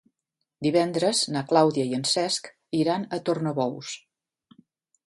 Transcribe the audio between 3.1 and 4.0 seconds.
a Tornabous.